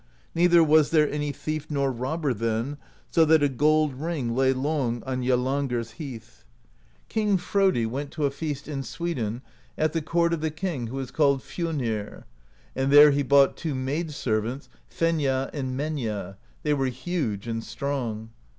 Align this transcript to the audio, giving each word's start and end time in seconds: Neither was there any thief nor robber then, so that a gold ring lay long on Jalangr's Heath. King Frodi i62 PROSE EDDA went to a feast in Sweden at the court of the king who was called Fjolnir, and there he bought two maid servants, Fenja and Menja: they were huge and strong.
Neither 0.33 0.63
was 0.63 0.89
there 0.89 1.07
any 1.11 1.31
thief 1.31 1.69
nor 1.69 1.91
robber 1.91 2.33
then, 2.33 2.77
so 3.11 3.23
that 3.25 3.43
a 3.43 3.47
gold 3.47 3.93
ring 3.93 4.33
lay 4.35 4.51
long 4.51 5.03
on 5.03 5.21
Jalangr's 5.21 5.91
Heath. 5.91 6.43
King 7.07 7.37
Frodi 7.37 7.81
i62 7.85 7.85
PROSE 7.85 7.85
EDDA 7.85 7.89
went 7.89 8.11
to 8.13 8.25
a 8.25 8.31
feast 8.31 8.67
in 8.67 8.81
Sweden 8.81 9.41
at 9.77 9.93
the 9.93 10.01
court 10.01 10.33
of 10.33 10.41
the 10.41 10.49
king 10.49 10.87
who 10.87 10.95
was 10.95 11.11
called 11.11 11.41
Fjolnir, 11.41 12.23
and 12.75 12.91
there 12.91 13.11
he 13.11 13.21
bought 13.21 13.55
two 13.55 13.75
maid 13.75 14.11
servants, 14.11 14.69
Fenja 14.89 15.51
and 15.53 15.79
Menja: 15.79 16.37
they 16.63 16.73
were 16.73 16.87
huge 16.87 17.45
and 17.47 17.63
strong. 17.63 18.31